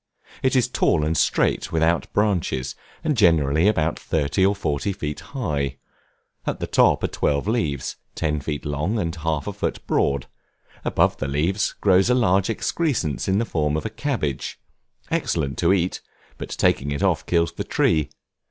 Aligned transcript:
It 0.41 0.55
is 0.55 0.67
tall 0.67 1.05
and 1.05 1.15
straight, 1.15 1.71
without 1.71 2.11
branches, 2.11 2.73
and 3.03 3.15
generally 3.15 3.67
about 3.67 3.99
thirty 3.99 4.43
or 4.43 4.55
forty 4.55 4.93
feet 4.93 5.19
high; 5.19 5.77
at 6.47 6.59
the 6.59 6.65
top 6.65 7.03
are 7.03 7.07
twelve 7.07 7.47
leaves, 7.47 7.97
ten 8.15 8.39
feet 8.39 8.65
long, 8.65 8.97
and 8.97 9.15
half 9.17 9.45
a 9.45 9.53
foot 9.53 9.85
broad; 9.85 10.25
above 10.83 11.17
the 11.17 11.27
leaves, 11.27 11.73
grows 11.79 12.09
a 12.09 12.15
large 12.15 12.49
excrescence 12.49 13.27
in 13.27 13.37
the 13.37 13.45
form 13.45 13.77
of 13.77 13.85
a 13.85 13.91
cabbage, 13.91 14.59
excellent 15.11 15.59
to 15.59 15.71
eat, 15.71 16.01
but 16.39 16.49
taking 16.49 16.89
it 16.89 17.03
off 17.03 17.23
kills 17.27 17.51
the 17.53 17.63
tree. 17.63 18.09